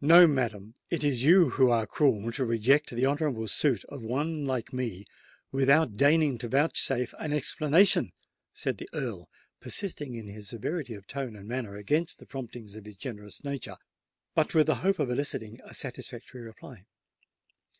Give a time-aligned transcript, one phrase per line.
[0.00, 4.72] "No, madam—it is you who are cruel to reject the honourable suit of one like
[4.72, 5.04] me
[5.52, 8.10] without deigning to vouchsafe an explanation,"
[8.52, 9.30] said the Earl,
[9.60, 13.76] persisting in his severity of tone and manner against the promptings of his generous nature,
[14.34, 16.84] but with the hope of eliciting a satisfactory reply.